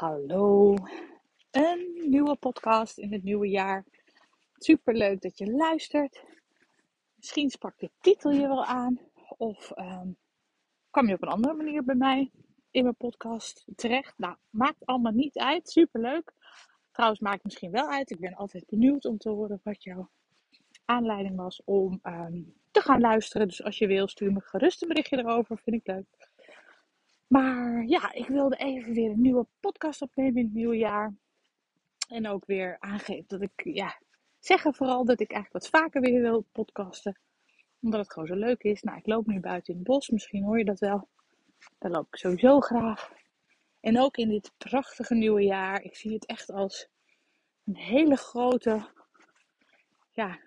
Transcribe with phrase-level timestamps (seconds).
[0.00, 0.74] Hallo,
[1.50, 3.84] een nieuwe podcast in het nieuwe jaar.
[4.58, 6.24] Super leuk dat je luistert.
[7.14, 8.98] Misschien sprak de titel je wel aan,
[9.36, 10.16] of um,
[10.90, 12.30] kwam je op een andere manier bij mij
[12.70, 14.18] in mijn podcast terecht.
[14.18, 15.68] Nou, maakt allemaal niet uit.
[15.68, 16.32] Super leuk.
[16.90, 18.10] Trouwens, maakt misschien wel uit.
[18.10, 20.10] Ik ben altijd benieuwd om te horen wat jouw
[20.84, 23.48] aanleiding was om um, te gaan luisteren.
[23.48, 25.58] Dus als je wil, stuur me gerust een berichtje erover.
[25.58, 26.29] Vind ik leuk.
[27.30, 31.14] Maar ja, ik wilde even weer een nieuwe podcast opnemen in het nieuwe jaar.
[32.08, 34.00] En ook weer aangeven dat ik, ja,
[34.38, 37.20] zeggen vooral dat ik eigenlijk wat vaker weer wil podcasten.
[37.80, 38.82] Omdat het gewoon zo leuk is.
[38.82, 41.08] Nou, ik loop nu buiten in het bos, misschien hoor je dat wel.
[41.78, 43.12] Daar loop ik sowieso graag.
[43.80, 45.82] En ook in dit prachtige nieuwe jaar.
[45.82, 46.88] Ik zie het echt als
[47.64, 48.88] een hele grote
[50.12, 50.38] ja,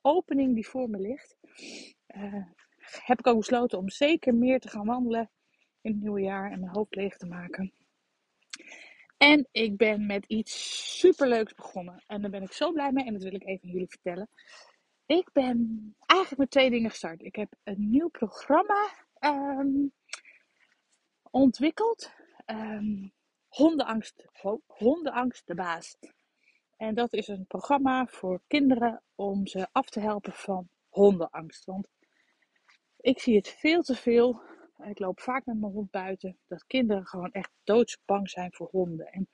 [0.00, 1.36] opening die voor me ligt.
[2.16, 2.44] Uh,
[2.80, 5.30] heb ik ook besloten om zeker meer te gaan wandelen
[5.80, 7.72] in het nieuwe jaar en mijn hoofd leeg te maken.
[9.16, 12.02] En ik ben met iets superleuks begonnen.
[12.06, 14.28] En daar ben ik zo blij mee en dat wil ik even jullie vertellen.
[15.06, 17.22] Ik ben eigenlijk met twee dingen gestart.
[17.22, 19.92] Ik heb een nieuw programma um,
[21.30, 22.10] ontwikkeld.
[22.46, 23.12] Um,
[23.48, 24.24] hondenangst,
[24.66, 25.96] hondenangst de baas.
[26.76, 31.64] En dat is een programma voor kinderen om ze af te helpen van hondenangst.
[31.64, 31.88] Want
[32.96, 34.42] ik zie het veel te veel
[34.84, 36.38] ik loop vaak met mijn hond buiten.
[36.46, 39.06] Dat kinderen gewoon echt doodsbang zijn voor honden.
[39.06, 39.28] En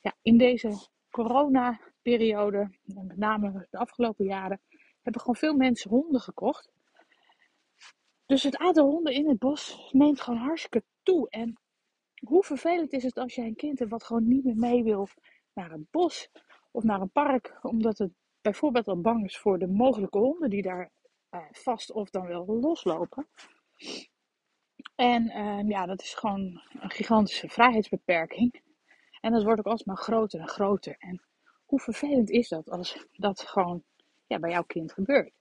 [0.00, 4.60] ja, in deze corona-periode, en met name de afgelopen jaren,
[5.02, 6.70] hebben gewoon veel mensen honden gekocht.
[8.26, 11.30] Dus het aantal honden in het bos neemt gewoon hartstikke toe.
[11.30, 11.60] En
[12.26, 15.08] hoe vervelend is het als jij een kind hebt wat gewoon niet meer mee wil
[15.52, 16.30] naar het bos
[16.70, 20.62] of naar een park, omdat het bijvoorbeeld al bang is voor de mogelijke honden die
[20.62, 20.90] daar
[21.28, 23.28] eh, vast of dan wel loslopen.
[25.00, 28.62] En uh, ja, dat is gewoon een gigantische vrijheidsbeperking.
[29.20, 30.96] En dat wordt ook alsmaar groter en groter.
[30.98, 31.22] En
[31.64, 33.82] hoe vervelend is dat als dat gewoon
[34.26, 35.32] ja, bij jouw kind gebeurt?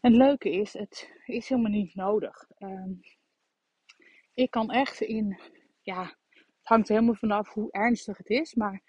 [0.00, 2.46] En het leuke is, het is helemaal niet nodig.
[2.58, 3.00] Um,
[4.34, 5.40] ik kan echt in,
[5.80, 8.82] ja, het hangt helemaal vanaf hoe ernstig het is, maar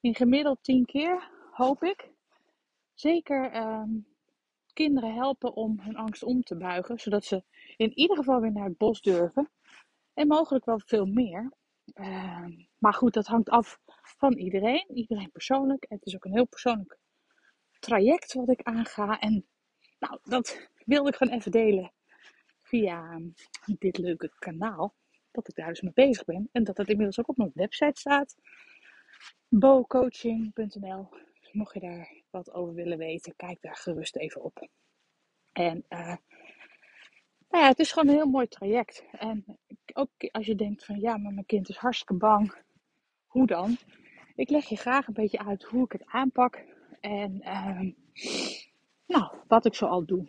[0.00, 2.10] in gemiddeld tien keer hoop ik
[2.94, 4.06] zeker um,
[4.72, 7.44] kinderen helpen om hun angst om te buigen, zodat ze
[7.76, 9.50] in ieder geval weer naar het bos durven.
[10.14, 11.52] En mogelijk wel veel meer.
[11.94, 12.46] Uh,
[12.78, 14.86] maar goed, dat hangt af van iedereen.
[14.94, 15.86] Iedereen persoonlijk.
[15.88, 16.98] Het is ook een heel persoonlijk
[17.78, 19.18] traject wat ik aanga.
[19.18, 19.46] En
[19.98, 21.92] nou, dat wilde ik gewoon even delen
[22.62, 23.20] via
[23.78, 24.94] dit leuke kanaal.
[25.30, 26.48] Dat ik daar dus mee bezig ben.
[26.52, 28.36] En dat het inmiddels ook op mijn website staat.
[29.48, 31.08] bocoaching.nl
[31.52, 34.68] Mocht je daar wat over willen weten, kijk daar gerust even op.
[35.52, 36.16] En uh,
[37.50, 39.04] nou ja, het is gewoon een heel mooi traject.
[39.12, 39.44] En
[39.92, 42.54] ook als je denkt van ja, maar mijn kind is hartstikke bang.
[43.26, 43.76] Hoe dan?
[44.34, 46.64] Ik leg je graag een beetje uit hoe ik het aanpak.
[47.00, 47.92] En uh,
[49.06, 50.28] nou, wat ik zo al doe.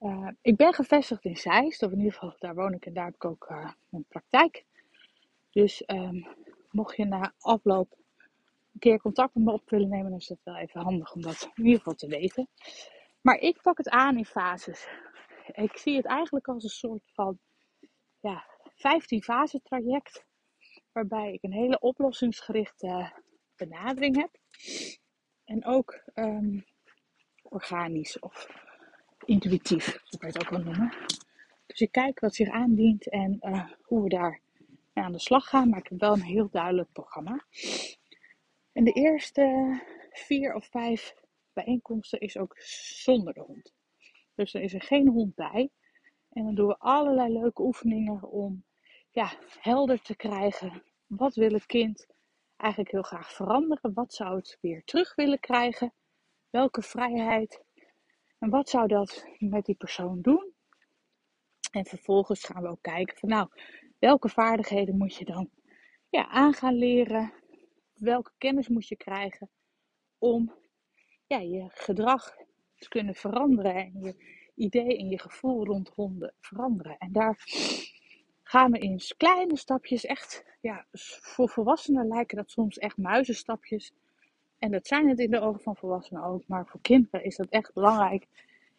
[0.00, 3.04] Uh, ik ben gevestigd in Zeist, of in ieder geval daar woon ik en daar
[3.04, 4.64] heb ik ook uh, mijn praktijk.
[5.50, 6.26] Dus um,
[6.70, 7.97] mocht je na afloop
[8.78, 11.20] een keer contact met me op willen nemen, dan is het wel even handig om
[11.20, 12.48] dat in ieder geval te weten.
[13.20, 14.88] Maar ik pak het aan in fases.
[15.52, 17.38] Ik zie het eigenlijk als een soort van
[18.20, 18.44] ja,
[18.74, 20.26] 15 fase traject.
[20.92, 23.12] Waarbij ik een hele oplossingsgerichte
[23.56, 24.30] benadering heb.
[25.44, 26.64] En ook um,
[27.42, 28.46] organisch of
[29.24, 30.94] intuïtief, zo kan je het ook wel noemen.
[31.66, 34.40] Dus ik kijk wat zich aandient en uh, hoe we daar
[34.92, 35.68] aan de slag gaan.
[35.68, 37.44] Maar ik heb wel een heel duidelijk programma.
[38.78, 39.80] En de eerste
[40.10, 41.14] vier of vijf
[41.52, 42.56] bijeenkomsten is ook
[43.04, 43.74] zonder de hond.
[44.34, 45.70] Dus er is er geen hond bij.
[46.28, 48.64] En dan doen we allerlei leuke oefeningen om
[49.10, 50.82] ja, helder te krijgen.
[51.06, 52.06] Wat wil het kind
[52.56, 53.94] eigenlijk heel graag veranderen?
[53.94, 55.92] Wat zou het weer terug willen krijgen?
[56.50, 57.62] Welke vrijheid?
[58.38, 60.52] En wat zou dat met die persoon doen?
[61.72, 63.48] En vervolgens gaan we ook kijken van nou,
[63.98, 65.50] welke vaardigheden moet je dan
[66.08, 67.37] ja, aan gaan leren?
[67.98, 69.50] Welke kennis moet je krijgen
[70.18, 70.54] om
[71.26, 72.36] ja, je gedrag
[72.76, 74.14] te kunnen veranderen en je
[74.54, 76.98] idee en je gevoel rond honden veranderen.
[76.98, 77.44] En daar
[78.42, 80.86] gaan we in kleine stapjes echt, ja,
[81.20, 83.92] voor volwassenen lijken dat soms echt muizenstapjes.
[84.58, 87.48] En dat zijn het in de ogen van volwassenen ook, maar voor kinderen is dat
[87.48, 88.26] echt belangrijk.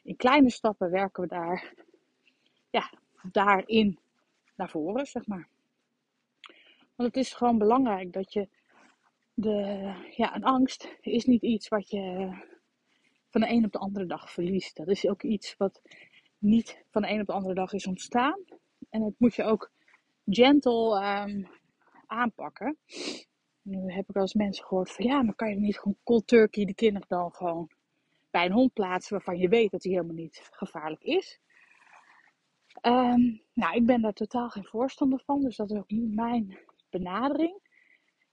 [0.04, 1.74] In kleine stappen werken we daar,
[2.70, 2.92] ja,
[3.32, 4.00] daarin
[4.56, 5.48] naar voren, zeg maar.
[6.96, 8.48] Want het is gewoon belangrijk dat je
[9.42, 12.30] de, ja, een angst is niet iets wat je
[13.30, 14.76] van de een op de andere dag verliest.
[14.76, 15.82] Dat is ook iets wat
[16.38, 18.40] niet van de een op de andere dag is ontstaan.
[18.90, 19.72] En dat moet je ook
[20.26, 21.48] gentle um,
[22.08, 22.78] aanpakken.
[23.62, 26.66] Nu heb ik eens mensen gehoord van ja, maar kan je niet gewoon cold turkey
[26.66, 27.70] de kinderen dan gewoon
[28.30, 31.40] bij een hond plaatsen waarvan je weet dat hij helemaal niet gevaarlijk is.
[32.82, 36.60] Ehm, nou, ik ben daar totaal geen voorstander van, dus dat is ook niet mijn
[36.90, 37.69] benadering.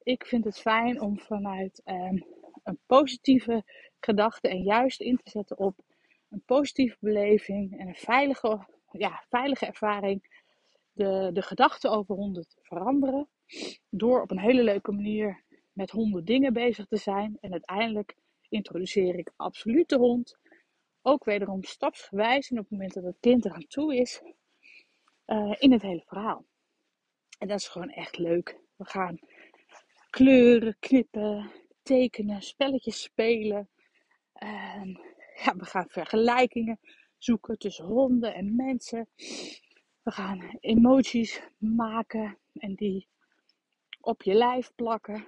[0.06, 2.24] Ik vind het fijn om vanuit um,
[2.64, 3.64] een positieve
[4.00, 5.78] gedachte en juist in te zetten op
[6.28, 10.44] een positieve beleving en een veilige, ja, veilige ervaring.
[10.92, 13.28] De, de gedachten over honden te veranderen.
[13.88, 15.42] Door op een hele leuke manier
[15.72, 17.38] met honden dingen bezig te zijn.
[17.40, 18.16] En uiteindelijk
[18.48, 20.38] introduceer ik absoluut de hond.
[21.02, 24.22] Ook wederom stapsgewijs en op het moment dat het kind eraan toe is.
[25.26, 26.44] Uh, in het hele verhaal.
[27.38, 28.58] En dat is gewoon echt leuk.
[28.76, 29.18] We gaan
[30.16, 31.50] kleuren, knippen,
[31.82, 33.68] tekenen, spelletjes spelen.
[35.44, 36.80] Ja, we gaan vergelijkingen
[37.18, 39.08] zoeken tussen honden en mensen.
[40.02, 43.08] We gaan emoties maken en die
[44.00, 45.26] op je lijf plakken.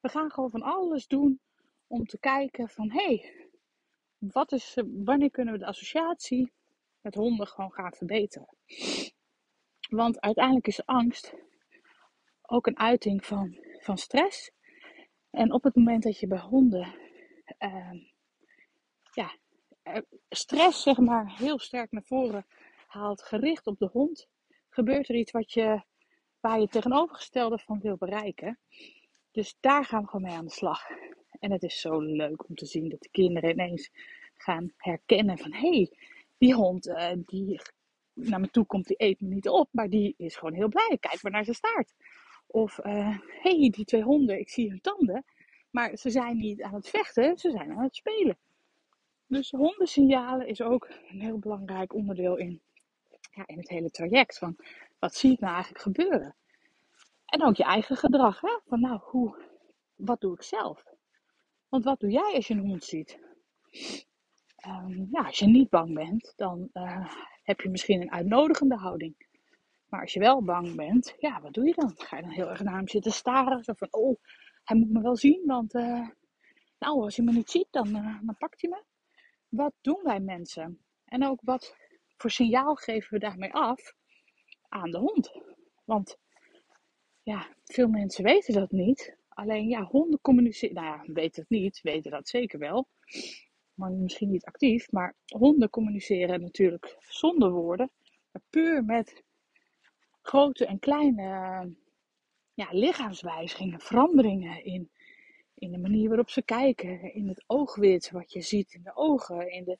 [0.00, 1.40] We gaan gewoon van alles doen
[1.86, 3.48] om te kijken van hé, hey,
[4.18, 6.52] wat is, wanneer kunnen we de associatie
[7.00, 8.48] met honden gewoon gaan verbeteren?
[9.88, 11.34] Want uiteindelijk is angst
[12.42, 14.50] ook een uiting van, van stress.
[15.30, 16.94] En op het moment dat je bij honden
[17.58, 17.90] uh,
[19.12, 19.36] ja,
[19.82, 22.46] eh, stress zeg maar heel sterk naar voren
[22.86, 24.28] haalt, gericht op de hond,
[24.68, 25.82] gebeurt er iets wat je,
[26.40, 28.58] waar je tegenovergestelde van wil bereiken.
[29.30, 30.82] Dus daar gaan we gewoon mee aan de slag.
[31.40, 33.90] En het is zo leuk om te zien dat de kinderen ineens
[34.34, 35.90] gaan herkennen van hé, hey,
[36.38, 37.60] die hond uh, die
[38.12, 40.96] naar me toe komt, die eet me niet op, maar die is gewoon heel blij.
[41.00, 41.94] Kijk maar naar zijn staart.
[42.54, 45.24] Of hé, uh, hey, die twee honden, ik zie hun tanden,
[45.70, 48.38] maar ze zijn niet aan het vechten, ze zijn aan het spelen.
[49.26, 52.60] Dus hondensignalen is ook een heel belangrijk onderdeel in,
[53.30, 54.38] ja, in het hele traject.
[54.38, 54.56] Van
[54.98, 56.34] wat zie ik nou eigenlijk gebeuren?
[57.26, 58.40] En ook je eigen gedrag.
[58.40, 58.58] Hè?
[58.66, 59.42] Van nou, hoe,
[59.94, 60.84] wat doe ik zelf?
[61.68, 63.18] Want wat doe jij als je een hond ziet?
[64.66, 69.14] Um, ja, als je niet bang bent, dan uh, heb je misschien een uitnodigende houding.
[69.94, 71.94] Maar als je wel bang bent, ja, wat doe je dan?
[71.96, 73.64] Ga je dan heel erg naar hem zitten staren?
[73.64, 74.20] Zo van, oh,
[74.64, 76.08] hij moet me wel zien, want uh,
[76.78, 78.82] nou, als hij me niet ziet, dan, uh, dan pakt hij me
[79.48, 80.84] wat doen wij mensen?
[81.04, 81.76] En ook wat
[82.16, 83.94] voor signaal geven we daarmee af
[84.68, 85.32] aan de hond?
[85.84, 86.18] Want
[87.22, 89.16] ja, veel mensen weten dat niet.
[89.28, 90.74] Alleen ja, honden communiceren.
[90.74, 92.88] Nou ja, weten het niet, weten dat zeker wel.
[93.74, 94.90] Maar misschien niet actief.
[94.92, 97.90] Maar honden communiceren natuurlijk zonder woorden.
[98.30, 99.22] Maar puur met
[100.26, 101.22] grote en kleine
[102.54, 104.90] ja, lichaamswijzigingen, veranderingen in
[105.54, 109.50] in de manier waarop ze kijken, in het oogwit wat je ziet in de ogen,
[109.50, 109.78] in de,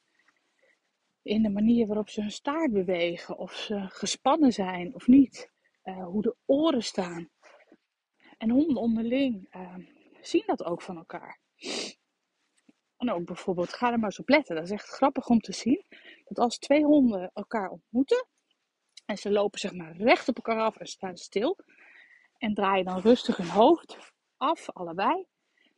[1.22, 5.50] in de manier waarop ze hun staart bewegen, of ze gespannen zijn of niet,
[5.84, 7.30] uh, hoe de oren staan.
[8.38, 9.76] En honden onderling uh,
[10.20, 11.40] zien dat ook van elkaar.
[12.96, 14.54] En ook bijvoorbeeld, ga er maar eens op letten.
[14.54, 15.84] Dat is echt grappig om te zien.
[16.24, 18.26] Dat als twee honden elkaar ontmoeten.
[19.04, 21.58] En ze lopen zeg maar recht op elkaar af en staan stil.
[22.38, 23.98] En draaien dan rustig hun hoofd
[24.36, 25.26] af, allebei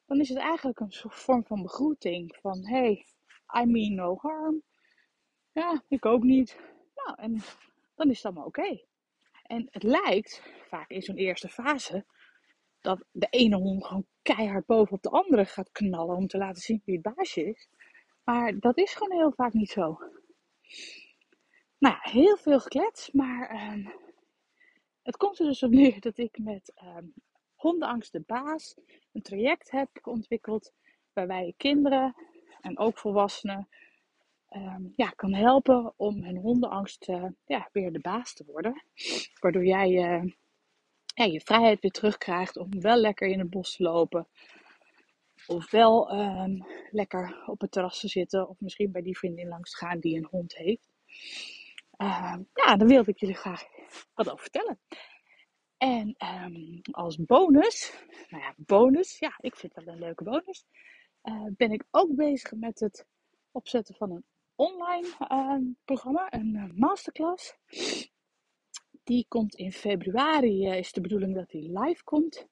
[0.06, 2.36] dan is het eigenlijk een soort vorm van begroeting.
[2.40, 3.06] Van hey,
[3.60, 4.62] I mean no harm.
[5.52, 6.56] Ja, ik ook niet.
[6.94, 7.42] Nou, en
[7.94, 8.80] dan is het allemaal oké.
[9.42, 12.04] En het lijkt vaak in zo'n eerste fase
[12.80, 16.82] dat de ene hond gewoon keihard bovenop de andere gaat knallen om te laten zien
[16.84, 17.68] wie het baasje is.
[18.24, 19.98] Maar dat is gewoon heel vaak niet zo.
[21.78, 23.92] Nou ja, heel veel geklets, maar um,
[25.02, 27.14] het komt er dus op neer dat ik met um,
[27.54, 28.76] Hondenangst de Baas
[29.12, 30.72] een traject heb ontwikkeld
[31.12, 32.14] waarbij je kinderen
[32.60, 33.68] en ook volwassenen
[34.50, 38.82] um, ja, kan helpen om hun hondenangst uh, ja, weer de baas te worden.
[39.40, 40.32] Waardoor jij uh,
[41.14, 44.28] ja, je vrijheid weer terugkrijgt om wel lekker in het bos te lopen.
[45.46, 46.10] Of wel
[46.90, 48.48] lekker op het terras te zitten.
[48.48, 50.94] Of misschien bij die vriendin langs te gaan die een hond heeft.
[51.98, 53.64] Uh, ja, daar wilde ik jullie graag
[54.14, 54.80] wat over vertellen.
[55.76, 57.92] En um, als bonus,
[58.28, 60.66] nou ja, bonus, ja, ik vind dat een leuke bonus,
[61.22, 63.06] uh, ben ik ook bezig met het
[63.50, 64.24] opzetten van een
[64.54, 67.56] online uh, programma, een uh, masterclass.
[69.04, 72.46] Die komt in februari, is de bedoeling dat die live komt.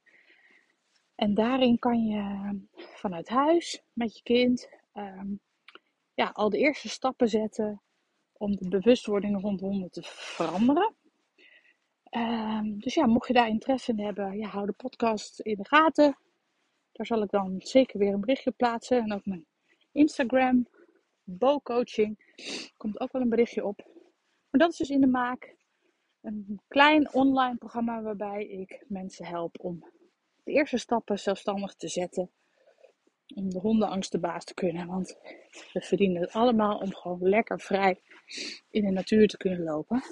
[1.15, 4.69] En daarin kan je vanuit huis met je kind
[6.15, 7.83] ja, al de eerste stappen zetten
[8.39, 10.95] om de bewustwording rond honden te veranderen.
[12.11, 15.69] Um, dus ja, mocht je daar interesse in hebben, ja, hou de podcast in de
[15.69, 16.19] gaten.
[16.93, 19.03] Daar zal ik dan zeker weer een berichtje plaatsen.
[19.03, 19.47] En ook mijn
[19.93, 20.67] Instagram,
[21.23, 22.35] Bo Coaching,
[22.77, 23.87] komt ook wel een berichtje op.
[24.51, 25.57] Maar dat is dus in de maak.
[26.21, 29.85] Een klein online programma waarbij ik mensen help om
[30.45, 32.31] de eerste stappen zelfstandig te zetten.
[33.35, 34.87] Om de hondenangst de baas te kunnen.
[34.87, 35.19] Want
[35.73, 38.01] we verdienen het allemaal om gewoon lekker vrij
[38.71, 40.03] in de natuur te kunnen lopen.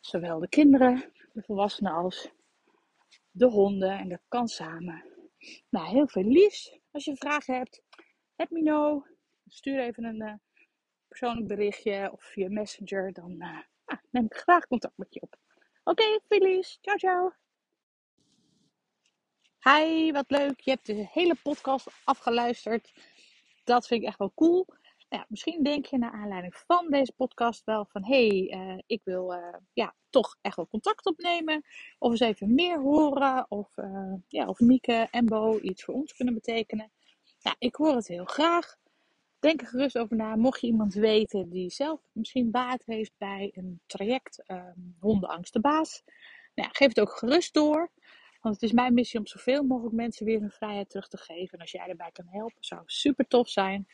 [0.00, 2.30] Zowel de kinderen, de volwassenen als
[3.30, 3.98] de honden.
[3.98, 5.04] En dat kan samen.
[5.70, 6.78] Nou, heel veel liefs.
[6.90, 7.82] Als je vragen hebt,
[8.36, 9.06] let me know.
[9.46, 10.34] Stuur even een uh,
[11.08, 13.12] persoonlijk berichtje of via Messenger.
[13.12, 13.58] Dan uh,
[14.10, 15.36] neem ik graag contact met je op.
[15.84, 16.62] Oké, okay.
[16.62, 17.32] Ciao, ciao.
[19.62, 20.60] Hi, wat leuk.
[20.60, 22.92] Je hebt de hele podcast afgeluisterd.
[23.64, 24.64] Dat vind ik echt wel cool.
[25.08, 28.78] Nou ja, misschien denk je naar aanleiding van deze podcast wel van hé, hey, uh,
[28.86, 31.64] ik wil uh, ja, toch echt wel contact opnemen.
[31.98, 33.46] Of eens even meer horen.
[33.48, 36.90] Of, uh, ja, of Mieke en Bo iets voor ons kunnen betekenen.
[37.42, 38.76] Nou, ik hoor het heel graag.
[39.38, 40.36] Denk er gerust over na.
[40.36, 45.60] Mocht je iemand weten die zelf misschien baat heeft bij een traject um, Hondenangst de
[45.60, 46.02] Baas.
[46.54, 47.90] Nou ja, geef het ook gerust door.
[48.40, 51.54] Want het is mijn missie om zoveel mogelijk mensen weer hun vrijheid terug te geven.
[51.54, 53.86] En als jij erbij kan helpen, zou super tof zijn.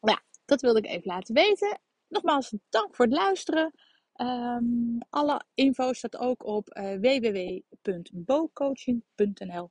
[0.00, 1.80] Nou ja, dat wilde ik even laten weten.
[2.08, 3.72] Nogmaals, dank voor het luisteren.
[4.16, 9.70] Um, alle info staat ook op uh, www.bocoaching.nl.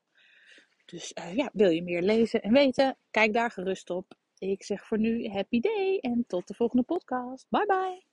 [0.86, 2.98] Dus uh, ja, wil je meer lezen en weten?
[3.12, 4.18] Kijk daar gerust op.
[4.38, 7.46] Ik zeg voor nu happy day en tot de volgende podcast.
[7.50, 8.09] Bye bye.